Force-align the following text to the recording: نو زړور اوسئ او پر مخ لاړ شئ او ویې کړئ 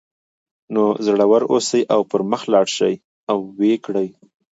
نو 0.73 0.83
زړور 1.05 1.41
اوسئ 1.53 1.81
او 1.93 2.01
پر 2.09 2.21
مخ 2.31 2.41
لاړ 2.53 2.67
شئ 2.77 2.93
او 3.31 3.37
ویې 3.57 3.75
کړئ 3.85 4.07